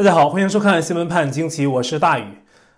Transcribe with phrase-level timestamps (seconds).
[0.00, 2.24] 大家好，欢迎收看《新闻判惊奇》，我是大宇。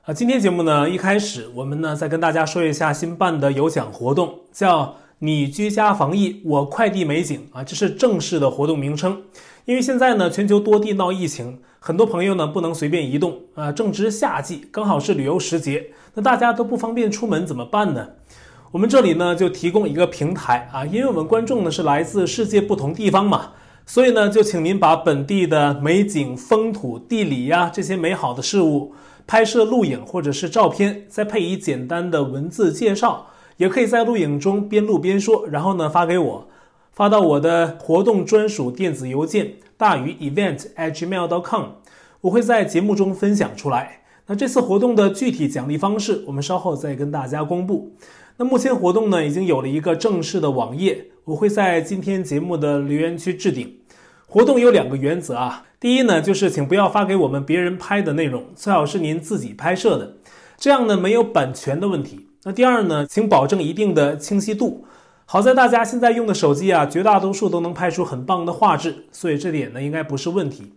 [0.05, 9.23] 啊，今天节目呢，一开始我们呢再跟大家说一下新办的有奖活动，叫“你居家防疫，我快递美景”啊，这是正式的活动名称。
[9.67, 18.09] 因为现在呢，全球多地闹疫情，很多朋友呢不能随便移动啊，正值夏季，刚好是旅游时节，那大家都不方便出门怎么办呢？
[18.73, 23.53] 我们这里呢就提供一个平台啊，因为我们观众呢是来自世界不同地方嘛。
[23.85, 28.95] 所以呢，就请您把本地的美景、风土、地理呀这些美好的事物
[29.27, 36.49] 拍摄录影或者是照片，再配以简单的文字介绍，也可以在录影中边录边说，然后呢发给我，
[36.93, 41.65] 发到我的活动专属电子邮件大于 event at gmail.com，
[42.23, 44.03] 我会在节目中分享出来。
[44.27, 47.93] 那这次活动的具体奖励方式，我们稍后再跟大家公布。
[48.37, 53.79] 那目前活动呢已经有了一个正式的网页，我会在今天节目的留言区置顶。
[54.27, 60.17] 活动有两个原则啊，第一呢就是请不要发给我们别人拍的内容，最好是您自己拍摄的，
[60.57, 62.27] 这样呢没有版权的问题。
[62.43, 64.85] 那第二呢，请保证一定的清晰度。
[65.25, 70.73] 好在大家现在用的手机啊，绝大多数都能拍出很棒的画质，所以这点呢应该不是问题。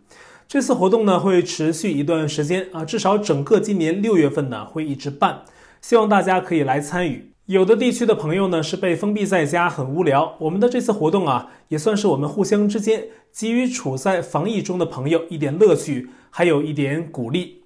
[0.47, 5.41] 这次活动呢会持续一段时间啊，至少整个今年六月份呢会一直办，
[5.81, 7.31] 希望大家可以来参与。
[7.47, 17.61] 有的地区的朋友呢是被封闭在家很无聊，我们的这次活动啊也算是我们互相之间给予处在防疫中的朋友一点乐趣，还有一点鼓励。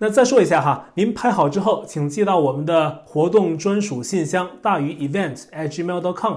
[0.00, 6.34] 那再说一下哈，您拍好之后，请寄到我们的活动专属信箱大于 event at gmail.com。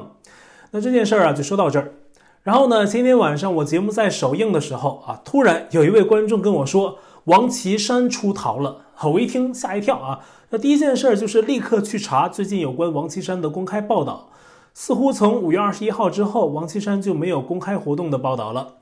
[0.72, 1.96] 那这件事儿啊就说到这儿。
[2.44, 10.20] 然后呢，今天晚上我节目在首映的时候啊，突然有一位观众跟我说王岐山出逃了，我一听吓一跳啊。
[10.50, 14.30] 那第一件事就是立刻去查最近有关王岐山的公开报道，
[14.74, 18.76] 似乎从五月二十一号之后，王岐山就没有公开活动的报道了。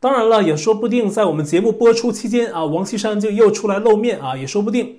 [0.00, 4.96] 当然了，也说不定在我们节目播出期间啊，王岐山就又出来露面啊，也说不定。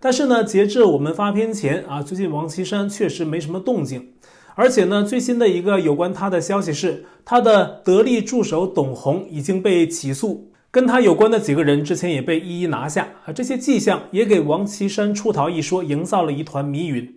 [0.00, 4.12] 但是呢，截至我们发片前啊，最近王岐山确实没什么动静，
[4.54, 10.50] 而且呢，最新的一个有关他的消息是，他的得力助手董宏已经被起诉。
[10.78, 17.16] 跟他有关的几个人之前也被一一拿下啊，这些迹象也给王岐山出逃一说营造了一团迷云。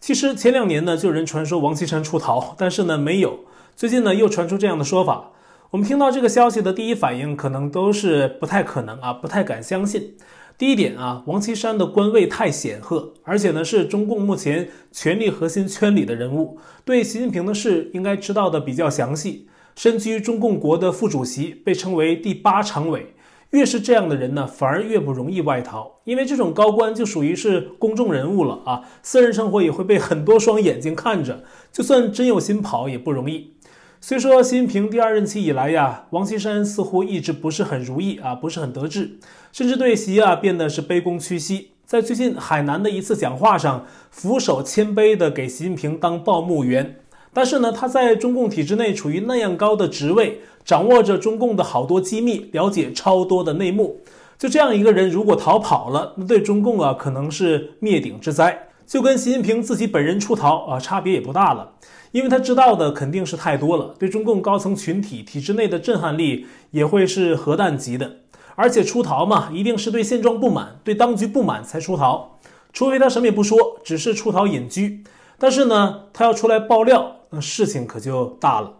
[0.00, 3.40] 其实前两年呢就有人传说王岐山出逃，但是呢没有。
[3.76, 5.32] 最近呢又传出这样的说法。
[5.72, 10.14] 我们听到这个消息的第一反应可能都是不太可能啊，不太敢相信。
[10.56, 16.56] 第一点啊，王岐山的官位太显赫，而且呢是中共目前权力核心圈里的人物，
[16.86, 19.48] 对习近平的事应该知道的比较详细。
[19.74, 23.14] 身居中共国的副主席，被称为第八常委。
[23.50, 33.52] 越是这样的人呢，反而越不容易外逃，因为这种高官就属于是公众人物了啊，私人生活也会被很多双眼睛看着，就算真有心跑也不容易。
[34.00, 39.18] 虽说习近平第二任期以来呀，王岐山似乎一直不是很如意啊，不是很得志，
[39.52, 41.72] 甚至对习啊变得是卑躬屈膝。
[41.84, 47.01] 在最近海南的一次讲话上，俯首谦卑地给习近平当报幕员。
[47.34, 54.00] 但是呢，他在中共体制内处于那样高的职位，掌握着中共的好多机密，了解超多的内幕。
[54.38, 58.68] 就这样一个人，如果逃跑了，那对中共啊，可能是灭顶之灾。
[58.86, 61.72] 就跟习近平自己本人出逃啊，差别也不大了，
[62.10, 68.16] 因为他知道的肯定是太多了，对中共高层群体体制内的震撼力也会是核弹级的。
[68.56, 72.38] 而且出逃嘛，一定是对现状不满，对当局不满才出逃，
[72.74, 75.02] 除非他什么也不说，只是出逃隐居。
[75.38, 77.16] 但是呢，他要出来爆料。
[77.32, 78.74] 那事情可就大了。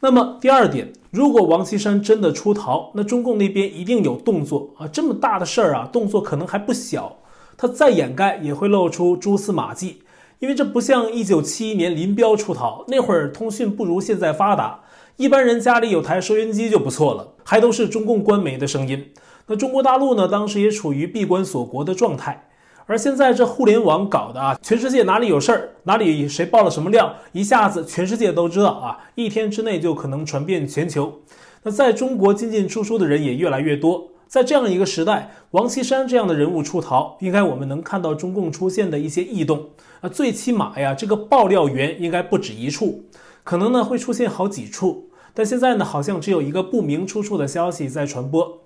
[0.00, 4.88] 那么第二点，如果王岐山真的出逃，那中共那边一定有动作啊！
[4.88, 7.18] 这么大的事儿啊，动作可能还不小。
[7.56, 10.02] 他再掩盖也会露出蛛丝马迹，
[10.38, 14.80] 因为这不像一九七一年林彪出逃那会儿，通讯不如现在发达，
[15.16, 19.12] 一般人家里有台收音机就不错了，还都是中共官媒的声音。
[19.46, 22.48] 那中国大陆呢，当时也处于闭关锁国的状态。
[22.88, 31.20] 而现在这互联网搞的啊，全世界哪里有事儿，哪里谁爆了什么料，一下子全世界都知道啊，一天之内就可能传遍全球。
[31.64, 39.70] 那在中国进进出出的人也越来越多，在这样一个时代，王岐山这样的人物出逃，应该我们能看到中共出现的一些异动
[40.00, 43.02] 啊，最起码呀，这个爆料源应该不止一处，
[43.42, 48.60] 可能呢会出现好几处，但现在呢，好像只有一个不明出处的消息在传播。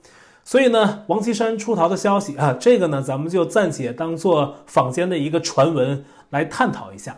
[0.50, 7.16] 所以呢，王岐山出逃的消息啊，这个呢，咱们就暂且当做坊间的一个传闻来探讨一下。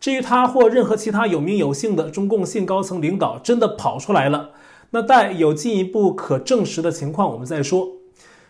[0.00, 4.52] 至于他或任何其他有名有姓的中共现高层领导真的跑出来了，
[4.92, 7.86] 那待有进一步可证实的情况，我们再说。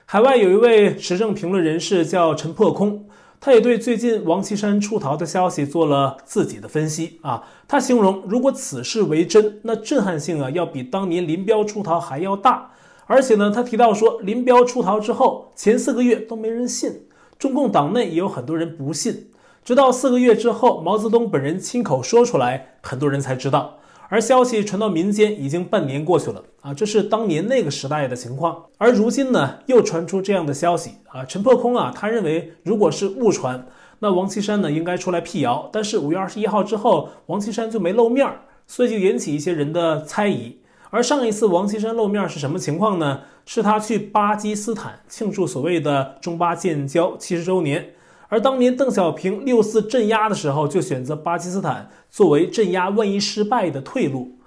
[0.06, 3.06] 海外有一位时政评论人士叫陈破空，
[3.41, 7.43] 他也对最近王岐山出逃的消息做了自己的分析啊。
[7.67, 12.71] 他形容，如果此事为真，那震撼性啊，要比当年林彪出逃还要大。
[13.11, 17.09] 而且呢，他提到说，林彪出逃之后前四个月都没人信，
[17.41, 19.27] 中共党内也有很多人不信，
[19.65, 23.79] 直到四个月之后，毛泽东本人亲口说出来，很多人才知道。
[24.09, 28.67] 而消息传到民间已经半年过去了啊，这是当年那个时代的情况。
[28.79, 33.67] 而如今呢，又传出这样的消息啊，陈破空啊，他认为如果是误传，
[33.99, 35.69] 那王岐山呢应该出来辟谣。
[35.73, 40.60] 但是五月二十一号之后，王岐山就没露面儿，所以就引起一些人的猜疑。
[40.91, 43.21] 而上一次王岐山露面是什么情况呢？
[43.47, 47.95] 是他去巴基斯坦庆祝所谓的中巴建交七十周年。
[48.29, 54.39] 而当年邓小平六四镇压的时候，就选择巴基斯坦作为镇压万一失败的退路。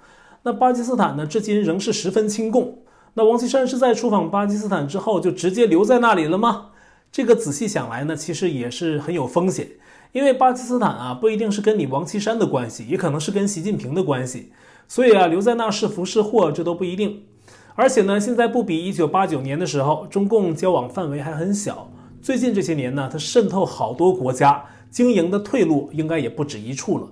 [0.44, 2.78] 那巴基斯坦呢，至今仍是十分亲共。
[3.14, 6.70] 那王岐山是在出访巴基斯坦之后就直接留在那里了吗？
[7.12, 9.68] 这个仔细想来呢，其实也是很有风险，
[10.12, 14.50] 因为巴基斯坦啊不一定是跟你王岐山的关系，也可能是跟习近平的关系。
[14.86, 17.24] 所以啊，留在那是福是祸，这都不一定。
[17.74, 21.90] 而且呢，现在不比一九八九年的时候，中共交往范围还很小。
[22.22, 27.08] 最近这些年呢，它渗透好多国家，经营的退路应该也不止一处了。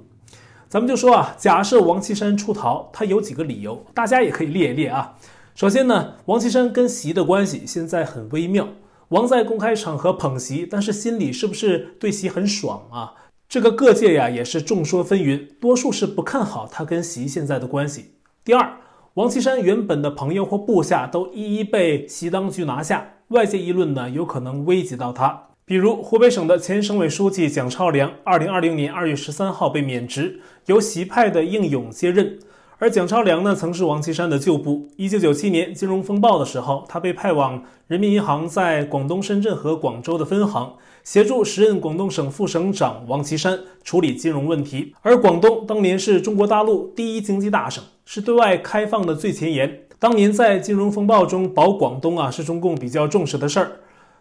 [0.69, 5.17] 咱们就说啊，假设王岐山出逃，他有几个理由，大家也可以列一列啊。
[5.55, 8.69] 首先呢，王岐山跟习的关系现在很微妙，
[9.09, 13.15] 王在公开场合捧习，但是心里是不是对习很爽啊？
[13.53, 18.15] 这个各界呀也是众说纷纭，多数是不看好他跟习现在的关系。
[18.43, 18.79] 第二，
[19.13, 23.17] 王岐山原本的朋友或部下都一一被习当局拿下。
[23.29, 25.49] 外界议论呢，有可能危及到他。
[25.67, 32.39] 比如湖北省的前省委书记蒋超良，二零二零年二月十三号被免职，由习派的应勇接任。
[32.79, 34.89] 而蒋超良呢，曾是王岐山的旧部。
[34.97, 44.95] 一九九七年金融风暴的时候，他被派往人民银行在广东深圳和广州的分行，协助时任广东省副省长王岐山处理金融问题。
[45.03, 49.81] 而广东当年是中国大陆第一经济大省，是对外开放的最前沿。
[49.99, 53.73] 当年在金融风暴中保广东啊，是中共比较重视的事儿。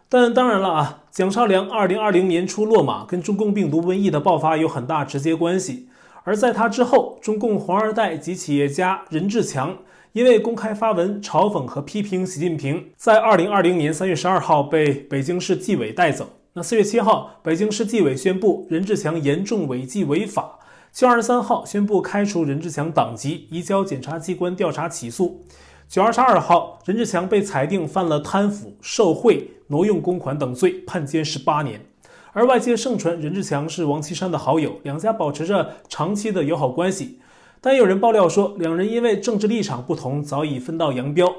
[0.08, 5.88] 但当然了啊，蒋超良二零二零年初落马，跟中共病毒瘟疫的爆发有很大直接关系。
[6.24, 9.78] 而在他之后，中共黄二代及企业家任志强，
[10.14, 16.28] 因为公开发文嘲讽和批评习近平，在二零二零年三月十二号被北京市纪委带走。
[16.54, 20.60] 那四月七号，北京市纪委宣布任志强严重违纪违法。
[20.92, 25.46] 七月二十三号宣布开除任志强党籍，移交检察机关调查起诉。
[25.88, 31.86] 九月二十二号，任志强被裁定犯了贪腐、受贿、挪用公款等罪，判监十八年。
[32.34, 37.20] 而外界盛传任志强是王岐山的好友，两家保持着长期的友好关系。
[37.62, 41.34] 但有人爆料说，两人因为政治立场不同，早已分道扬镳。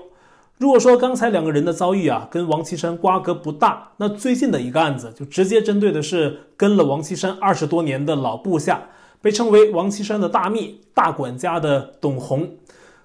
[0.59, 8.89] 如果说刚才两个人的遭遇啊，跟王岐山瓜葛不大，那最近的一个案子就直接针对的是跟了王岐山二十多年的老部下，
[9.21, 12.57] 被称为王岐山的大秘、大管家的董鸿。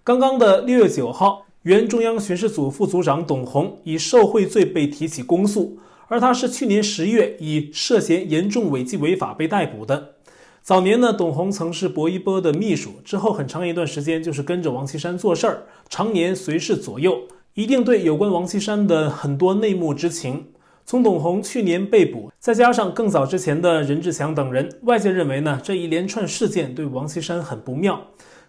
[0.03, 5.79] 刚刚的六月九号，原中央巡视组副组长董鸿以受贿罪被提起公诉，
[6.09, 10.13] 而他是去年十月以涉嫌严重违纪违法被逮捕的。
[10.61, 17.23] 早年呢，董鸿曾是薄一波的秘书，之后很长一段时间就是跟着王岐山做事儿，常年随侍左右，
[17.57, 20.45] 一定对有关王岐山的很多内幕知情。
[20.85, 27.99] 从董鸿去年被捕，再加上更早之前的任志强等人，外界认为呢，这一连串事件对王岐山很不妙。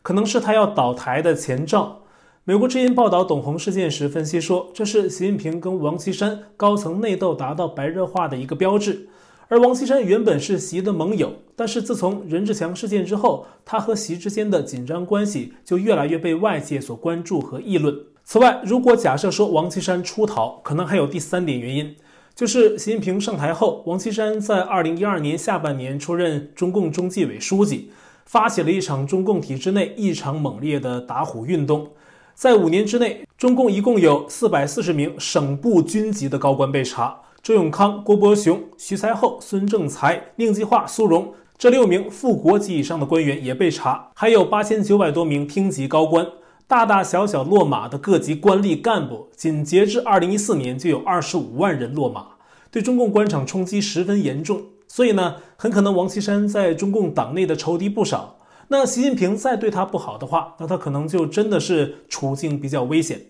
[0.02, 2.02] 可能是他要倒台的前兆。
[2.44, 9.08] 美国之音报道董鸿事件时分析说，这是习近平跟王岐山高层内斗达到白热化的一个标志。
[9.48, 17.96] 而王岐山原本是习的盟友，但是自从任志强事件之后，他和习之间的紧张关系就越来越被外界所关注和议论。
[18.30, 21.96] 此外，如果假设说王岐山出逃，可能还有第三点原因，
[22.34, 27.90] 就是习近平上台后，王岐山在二零一二年下半年出任中共中纪委书记。
[28.26, 31.88] 发起了一场中共体制内异常猛烈的打虎运动，
[32.34, 46.26] 在五年之内，中共一共有四百四十名省部军级的高官被查，周永康、郭伯雄、徐才厚、孙政才、宁计划、苏荣这六名副国级以上的官员也被查，还有八千九百多名厅级高官，
[46.68, 52.26] 大大小小落马的各级官吏干部，仅截至二零一四年就有二十五万人落马，
[52.70, 54.64] 对中共官场冲击十分严重。
[54.86, 58.36] 所以呢，很可能王岐山在中共党内的仇敌不少。
[58.68, 63.22] 那习近平再对他不好的话，那他可能就真的是处境比较危险。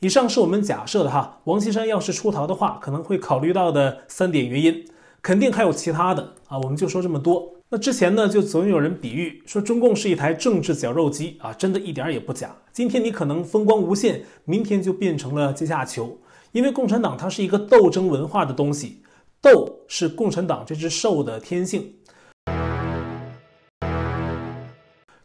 [0.00, 4.86] 以上是我们假设的哈，王岐山要是出逃的话，可能会考虑到的三点原因，
[5.20, 6.56] 肯定还有其他的啊。
[6.56, 7.57] 我们就说这么多。
[7.70, 12.56] 那之前呢，就总有人比喻说中共是一台政治绞肉机啊，真的一点也不假。
[12.72, 16.18] 今天你可能风光无限，明天就变成了阶下囚，
[16.52, 19.02] 因为共产党它是一个斗争文化的东西。
[19.42, 21.92] 斗是共产党这只兽的天性。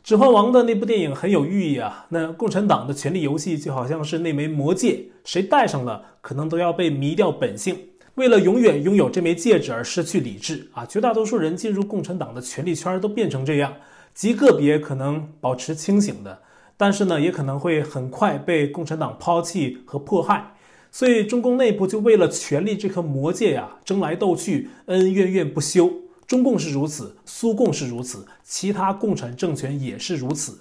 [0.04, 2.08] 指环王的那部电影很有寓意啊。
[2.10, 7.78] 那共产党的权力游戏就好像是那枚魔戒，谁戴上了，可能都要被迷掉本性。
[8.15, 10.86] 为了永远拥有这枚戒指而失去理智啊！
[10.86, 13.74] 绝大多数人进入共产党的权力圈都变成这样，
[14.13, 16.39] 极个别可能保持清醒的，
[16.77, 20.53] 但是呢，也可能会很快被共产党抛弃和迫害。
[20.91, 25.91] 所以中共内部就为了权力这颗魔戒呀，争来斗去，恩恩怨怨不休。
[26.27, 30.60] 中共是如此，苏共是如此，其他共产政权也是如此，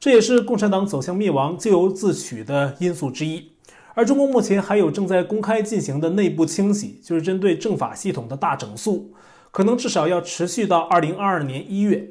[0.00, 3.52] 这也是共产党走向灭亡咎由自取的因素之一。
[3.98, 9.12] 而中共目前还有正在公开进行的内部清洗，就是针对政法系统的大整肃，
[9.50, 12.08] 可能至少要持续到二零二二年一月。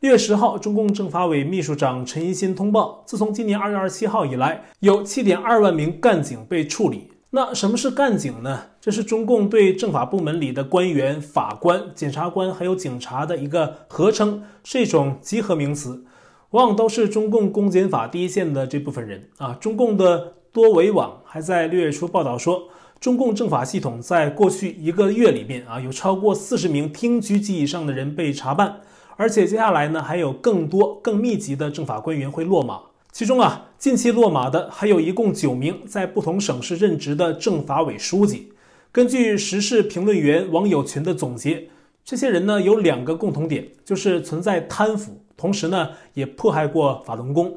[0.00, 7.12] 六月十号，中共政法委秘书长陈一新通报，自从今年二月二十七号以来，有七点二万名干警被处理。
[7.30, 8.62] 那什么是干警呢？
[8.80, 16.04] 这是中共对政法部门里的官员、法官、检察官还有警察的一个合称，是一种集合名词，
[16.50, 19.56] 往往都是中共公检法第一线的这部分人啊。
[19.60, 22.64] 中共的多维网还在六月初报道说，
[22.98, 28.80] 中共政法系统在过去一个月里面啊，有超过四十名厅局级以上的人被查办，
[29.16, 32.80] 而且接下来呢，还有更多更密集的政法官员会落马。
[33.12, 38.52] 其中啊，近期落马的还有一共九名在不同省市任职的政法委书记。
[38.90, 41.68] 根据时事评论员王友群的总结，
[42.04, 47.56] 这些人呢有两个共同点，就是存在贪腐，同时呢也迫害过法轮功。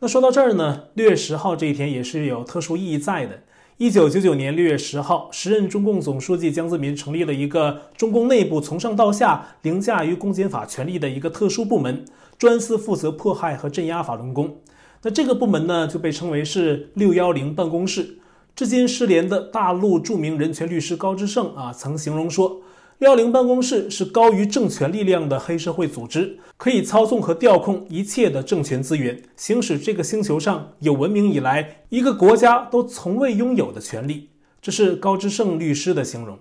[0.00, 3.40] 那说到这儿呢，六月十号这一天也是有特殊意义在的。
[3.78, 12.04] 一九九九年六月十号，时任中共总书记江泽民成立了一个中共内部从上到下凌驾于公检法权力的一个特殊部门，
[12.38, 14.58] 专司负责迫害和镇压法轮功。
[15.02, 18.18] 那这个部门呢，就被称为是“六幺零办公室”。
[18.54, 22.60] 至今失联的大陆著名人权律师高志胜啊，曾形容说
[22.98, 36.36] ：“幺零办公室是高于政权力量的黑社会组织，可以操纵和调控一切的政权资源，行使这个星球上有文明以来一个国家都从未拥有的权利。”这是高志胜律师的形容。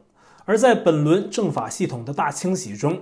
[0.45, 3.01] 而在本轮政法系统的大清洗中，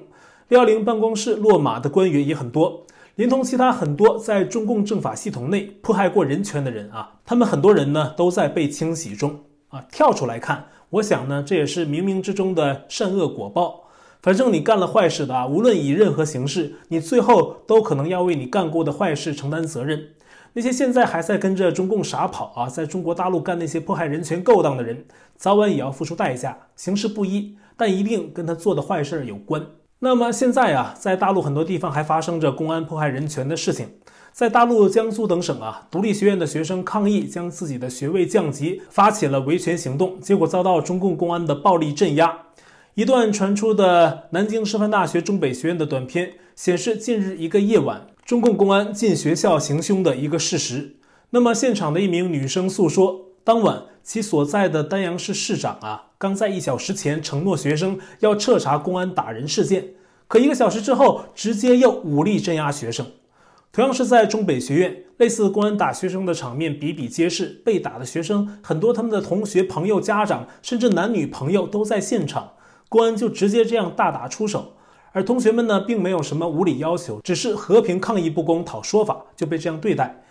[0.49, 2.85] 幺零办公室落马的官员也很多。
[3.15, 9.85] 连同其他很多在中共政法系统内迫害过人权的人啊，他们很多人呢都在被清洗中啊。
[9.89, 13.85] 跳出来看，我想呢，这也是冥冥之中的善恶果报。
[14.21, 20.09] 反正你干了坏事的啊，无论以任何形式，你最后都可能要为你干过的坏事承担责任。
[20.53, 26.57] 那些现在还在跟着中共傻跑啊，在中国大陆干那些迫害人权勾当的人，早晚也要付出代价。
[26.75, 29.67] 形式不一，但一定跟他做的坏事有关。
[30.05, 33.89] 那么现在啊，在大陆很多地方还发生着公安迫害人权的事情。
[34.31, 42.41] 在大陆江苏等省啊，独立学院的学生抗议将自己的学位降级，发起了维权行动，结果遭到中共公安的暴力镇压。
[42.93, 50.97] 一段传出的南京师范大学中北学院的短片显示，近日一个夜晚，中共公安进学校行凶的一个事实。
[51.31, 56.11] 那么现场的一名女生诉说，当晚其所在的丹阳市市长啊。
[56.19, 59.89] 刚在一小时前承诺学生要彻查公安打人事件，
[60.27, 63.07] 可一个小时之后直接又武力镇压学生。
[63.71, 67.61] 同样是在中北学院，类似公安打学生的场面比比皆是。
[67.65, 72.53] 被打的学生很多，他们的同学、朋友、家长，甚至男女朋友都在现场。
[72.87, 74.73] 公安就直接这样大打出手，
[75.11, 80.23] 而同学们呢，并没有什么无理要求，只是和平抗议不公讨说法，就被这样对待。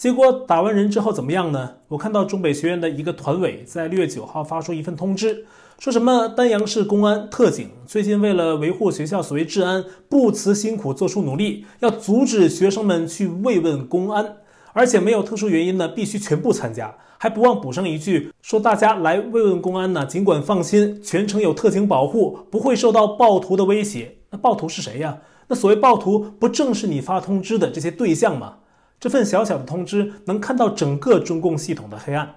[0.00, 1.72] 结果打完人之后怎么样呢？
[1.88, 5.44] 我看到中北学院的一个团委在六月九号发出一份通知，
[5.78, 14.36] 说什么丹阳市公安特警最近为了维护学校所谓治安，不辞辛苦做出努力，要阻止学生们去慰问公安，
[14.72, 24.16] 而且没有特殊原因呢，必须全部参加，还不忘补上一句，说大家来慰问公安呢，尽管放心，全程有特警保护，不会受到暴徒的威胁。
[24.30, 25.18] 那暴徒是谁呀？
[25.48, 28.54] 那所谓暴徒，不正是你发通知的这些对象吗？
[29.00, 32.34] 这份小小的通知能看到整个中共系统的黑暗，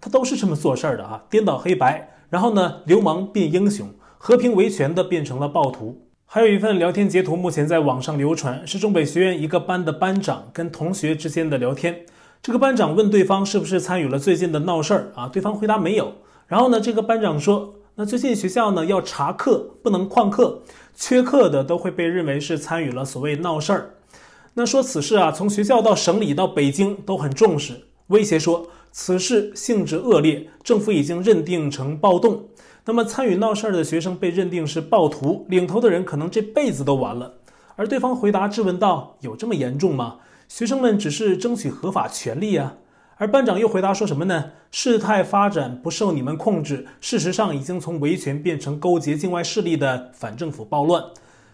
[0.00, 6.06] 他都是这么做事儿的啊，颠倒黑白，然后呢，流氓变英雄，和平维权的变成了暴徒。
[6.24, 12.06] 还有一份聊天截图，目前在网上流传，是中北学院一个班的班长跟同学之间的聊天。
[12.40, 15.28] 这个班长问对方是不是参与了最近的闹事儿啊？
[15.28, 16.12] 对方回答没有。
[16.46, 20.62] 然后呢，这个班长说，那最近学校呢要查课，不能旷课，
[20.94, 23.90] 缺课的都会被认为是参与了所谓闹事儿。
[24.56, 32.44] 那说此事啊，从学校到省里到北京都很重视，威胁说此事性质恶劣，政府已经认定成暴动。
[32.84, 37.34] 那么参与闹事儿的学生被认定是暴徒，领头的人可能这辈子都完了。
[37.74, 40.18] 而对方回答质问道：“有这么严重吗？
[40.46, 42.76] 学生们只是争取合法权利啊。”
[43.16, 44.52] 而班长又回答说什么呢？
[44.70, 51.02] 事态发展不受你们控制，事实上已经从维权变成勾结境外势力的反政府暴乱，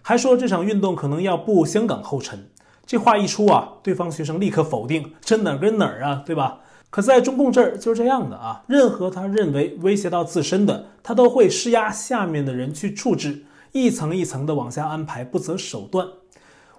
[0.03, 2.47] 还说这场运动可能要步香港后尘。
[2.91, 6.59] 这话一出啊，对方学生立刻否定，这哪儿跟哪儿啊，对吧？
[6.91, 16.05] 可在中共这儿就是这样的啊，任何他认为威胁到自身的，他都会施压下面的人去处置，一层一层的往下安排，不择手段。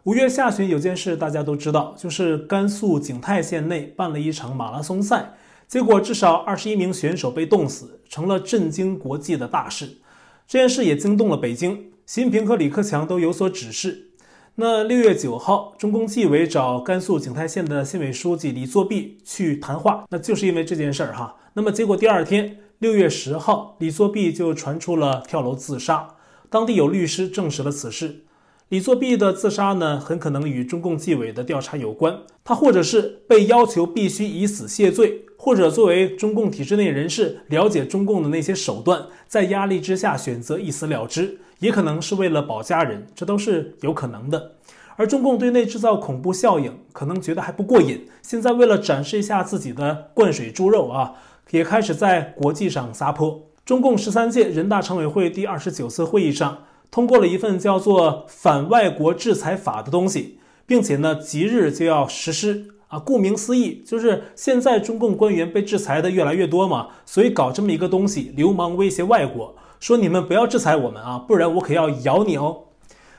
[0.04, 10.00] 五月下旬有件事大家都知道，就是甘肃景泰县内办了一场马拉松赛，结果至少二十一名选手被冻死，成了震惊国际的大事。
[10.46, 14.10] 这件事也惊动了北京，习近平和李克强都有所指示。
[14.56, 21.38] 那六月九号，中共纪委找甘肃景泰县的县委书记李作弼去谈话，那就是因为这件事儿哈。
[21.54, 26.16] 那么结果第二天，六月十号，李作弼就传出了跳楼自杀。
[26.50, 28.26] 当地有律师证实了此事。
[28.68, 32.20] 李作弼的自杀呢，很可能与中共纪委的调查有关。
[32.44, 41.40] 他或者是被要求必须以死谢罪，或者作为中共体制内人士，了解中共的那些手段，在压力之下选择一死了之。
[41.58, 44.52] 也可能是为了保家人，这都是有可能的。
[44.98, 48.06] 而中共对内制造恐怖效应，可能觉得还不过瘾。
[48.22, 51.16] 现在为了展示一下自己的灌水猪肉啊，
[51.50, 53.48] 也开始在国际上撒泼。
[53.66, 63.00] 中共十三届人大常委会第二十九次会议上通过了一份叫做《反外国制裁法》的东西，并且呢，即日就要实施啊。
[63.00, 69.56] 顾名思义，就是现在中共官员被制裁的越来越多嘛，所以搞这么一个东西，流氓威胁外国。
[69.80, 72.66] 说你们不要制裁我们啊，不然我可要咬你哦！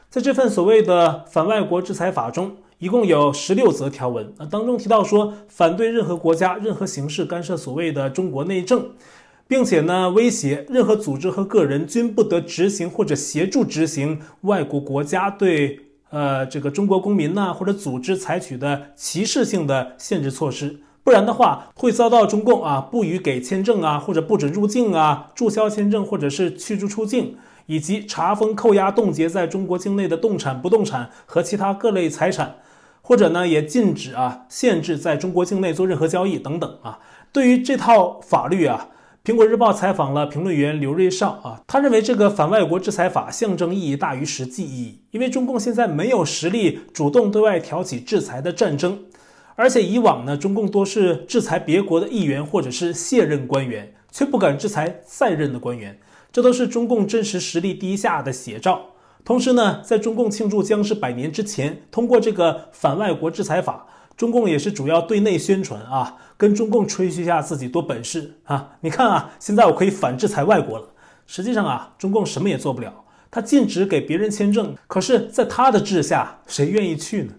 [0.08, 8.90] 在这份所谓的反外国制裁法中，一共有十六则条文啊，当中提到说，反对任何国家任何形式干涉所谓的中国内政，
[9.48, 15.80] 并且呢，威胁任何组织和个人均不得执行或者协助执行外国国家对
[16.12, 20.78] 呃这个中国公民呐或者组织采取的歧视性的限制措施。
[21.04, 32.54] 不然的话，会遭到中共啊不予给签证啊，或者不准入境啊，注销签证或者是驱逐出境，以及查封、扣押、冻结在中国境内的动产、不动产和其他各类财产，
[33.00, 37.00] 或者呢也禁止啊限制在中国境内做任何交易等等啊。
[37.32, 38.90] 对于这套法律啊，
[39.24, 49.04] 苹果日报采访了评论员刘瑞绍啊，他认为这个反外国制裁法象征意义大于实际意义，因为中共现在没有实力主动对外挑起制裁的战争。
[49.54, 56.00] 而且以往呢，中共多是制裁别国的议员或者是卸任官员，却不敢制裁在任的官员，
[56.32, 58.86] 这都是中共真实实力低下的写照。
[59.24, 68.76] 同时呢，在中共庆祝僵尸百年之前，通过这个反外国制裁法，中共也是主要对内宣传啊，跟中共吹嘘一下自己多本事啊！
[68.80, 70.88] 你看啊，现在我可以反制裁外国了。
[71.26, 72.92] 实际上啊，中共什么也做不了，
[73.30, 77.32] 他禁止给别人签证，可是在他的治下，谁愿意去呢？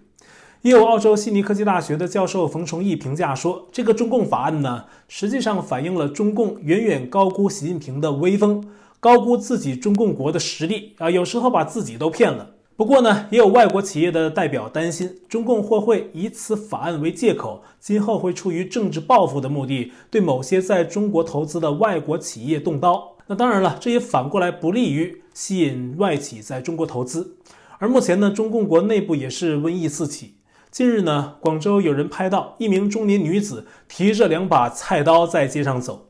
[0.62, 8.66] 也有澳洲悉尼科技大学的教授冯崇义评价说，这个中共法案呢，实际上反映了中共远远高估习近平的威风，
[9.00, 12.52] 高估自己中共国的实力啊，有时候把自己都骗了。
[12.76, 23.16] 不过呢，也有外国企业的代表担心，中共或会以此法案为借口，今后会出于政治报复的目的，对某些在中国投资的外国企业动刀。
[23.28, 27.38] 那当然了，这也反过来不利于吸引外企在中国投资。
[27.78, 30.34] 而目前呢，中共国内部也是瘟疫四起。
[30.72, 36.08] 近日呢，广州有人拍到一名中年女子提着两把菜刀在街上走，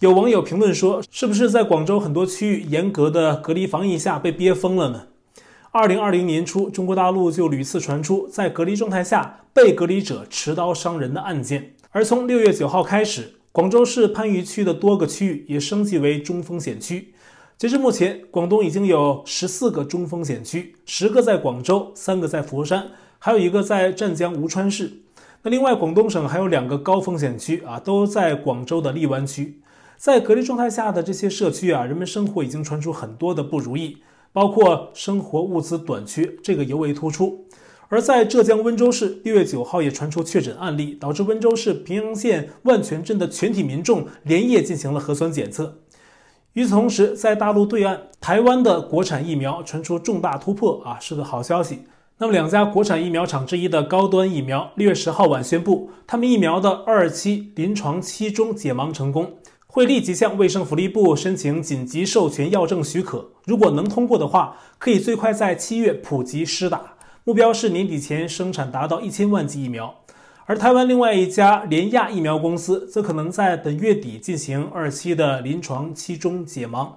[0.00, 5.02] 有网友评论说：“是不是在广州很多区域严格的隔离防疫下被憋疯了呢？”
[5.78, 17.14] 二零二零年初，中国大陆就屡次传出在隔离状态下被隔离者持刀伤人的案件，而从六月九号开始，广州市番禺区的多个区域也升级为中风险区。
[17.56, 22.88] 截至目前，广东已经有十四个中风险区，十个在广州，三个在佛山。
[23.20, 25.02] 还有一个在湛江吴川市，
[25.44, 29.60] 那另外广东省还有两个高风险区啊，都在广州的荔湾区。
[29.96, 33.98] 在隔离状态下的这些社区啊，人们生活已经传出很多的不如意，
[34.38, 37.44] 包括生活物资短缺，这个尤为突出。
[37.88, 45.80] 而在浙江温州市，六月九号也传出确诊案例，导致温州市平阳县万全镇的全体民众连夜进行了核酸检测。
[46.52, 51.80] 与此同时，在大陆对岸，台湾的国产疫苗传出重大突破啊，是个好消息。
[52.18, 59.32] 那么，两家国产疫苗厂之一的高端疫苗，六月十号晚宣布，他们疫苗的二期临床期中解盲成功，
[59.70, 63.32] 会立即向卫生福利部申请紧急授权药证许可。
[63.44, 69.94] 如果能通过的话，可以最快在七月普及施打，目标是年底前生产达到一千万剂疫苗。
[70.46, 76.88] 而台湾另外一家联亚疫苗公司，则可能在本月底进行二期的临床期中解盲。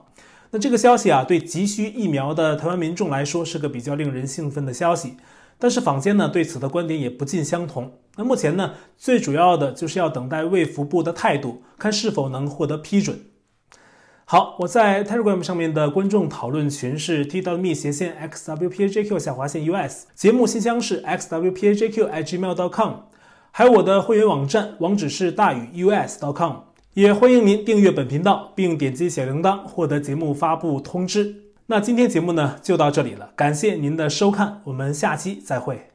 [0.52, 5.18] 那这个消息啊，对急需疫苗的台湾民众来说是个比较令人兴奋的消息，
[5.60, 7.92] 但是坊间呢对此的观点也不尽相同。
[8.18, 13.20] 那目前呢，最主要的就是要等待卫福部的态度，看是否能获得批准。
[14.26, 22.38] 好，我在 Telegram 上面的观众讨论群是 t.me 斜线 xwpajq 下划线 us，节目信箱是 x w p a j q i g
[22.38, 22.94] mail dot com，
[23.52, 26.60] 还有我的会员网站网址是大宇 u s dot com，
[26.94, 31.36] 也欢迎您订阅本频道并点击小铃铛获得节目发布通知。
[31.66, 35.91] 那今天节目呢就到这里了，感谢您的收看，我们下期再会。